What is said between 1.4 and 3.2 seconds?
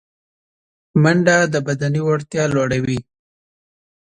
د بدني وړتیا لوړوي